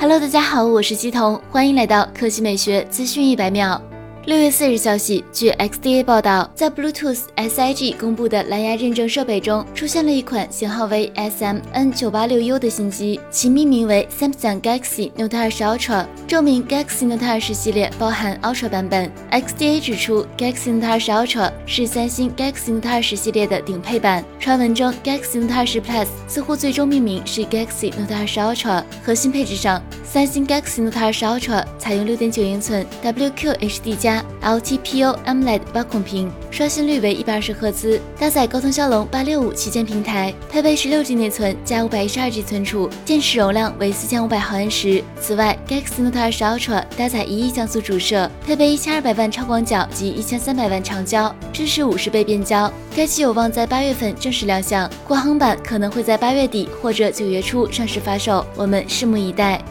[0.00, 3.78] Hello，大家好，我是姬彤，欢迎来到科技美学资讯一百秒。
[4.26, 18.38] 六月四日消息，据 XDA 报道，在 Bluetooth SIG 公布的蓝牙认证设备中，出现了一款型号为 SMN986U 的新机，其命名为 Samsung Galaxy Note 20 Ultra，证明 Galaxy Note 20系列包含
[18.42, 19.10] Ultra 版本。
[19.32, 24.22] XDA 指出，Galaxy Note 20 Ultra 是三星 Galaxy Note 20系列的顶配版。
[24.38, 28.84] 传闻中，Galaxy Note 20 Plus 似乎最终命名是 Galaxy Note 20 Ultra。
[29.02, 34.09] 核心配置上，三星 Galaxy Note 20 Ultra 采用6.9英寸 WQHD 加。
[34.42, 45.02] LTPO AMOLED 八孔屏，刷新率为一百二十赫兹，搭载高通骁龙八六五旗舰平台，配备十六 G 内存加五百一十二 G 存储，电池容量为四千五百毫安时。
[45.20, 52.72] 此外，Galaxy Note 20 Ultra 搭载一亿像素主摄，配备一千二百万超广角及一千三百万长焦，支持五十倍变焦。
[52.96, 59.62] 该机有望在八月份正式亮相，国行版可能会在八月底或者九月初上市发售，我们拭目以待。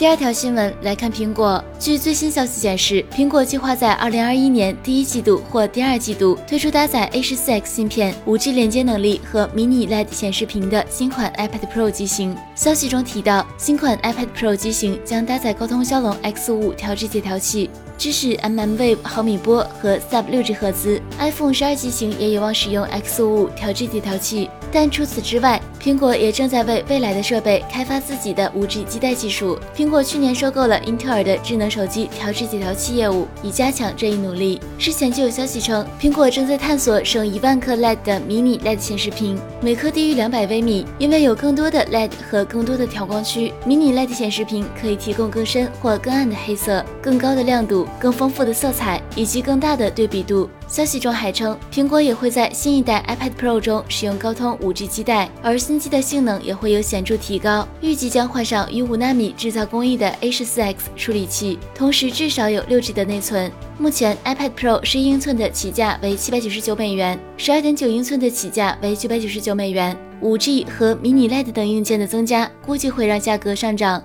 [0.00, 12.34] 第二条新闻来看，苹果据最新消息显示，苹果计划在二零二一年第一季度或第二季度推出搭载 A 十四 X 芯片、五 G 连接能力和 Mini LED 显示屏的新款 iPad Pro 机型。
[12.54, 17.68] 消息中提到，新款 iPad Pro 机型将搭载高通骁龙 X 五调制解调器，
[18.00, 20.98] 支持 mmWave 毫米波和 Sub 六 G 赫兹。
[21.18, 24.48] iPhone 十二机型也有望使用 X 五五调制解调器。
[24.72, 29.58] 但除此之外，苹果也正在为未来的设备开发自己的五 G 基带技术。
[29.76, 34.60] 苹果去年收购了英特尔的智能手机调制解调器业务，以加强这一努力。
[34.78, 43.52] 之前就有消息称，苹果正在探索省一万颗 LED 的迷你 LED 显示屏，每颗低于两百微米，因为有更多的 LED 和更多的调光区。
[43.66, 50.48] 迷你 LED 显示屏可以提供更深或更暗的黑色、更高的亮度、更丰富的色彩以及更大的对比度。
[50.68, 57.66] 消息中还称，苹果也会在新一代 iPad Pro 中使用高通五 G 基带，而新机的性能也会有显著提高。
[57.80, 63.50] 预计将换上与五纳米制造工艺的 A 十四 X 处理器，同时至少有六 G 的内存。
[63.78, 69.96] 目前 iPad Pro 十一英寸的起价为七百九十九美元，十二点九英寸的起价为九百九十九美元。
[70.20, 74.04] 五 G 和迷你 LED 等硬件的增加，估计会让价格上涨。